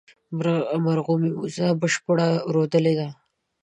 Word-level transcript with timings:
مرغومي، 0.85 1.31
وزه 1.41 1.67
بشپړه 1.81 2.27
رودلې 2.53 2.93
ده 2.99 3.09